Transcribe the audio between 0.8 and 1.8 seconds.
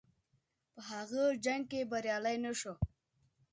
هغه جنګ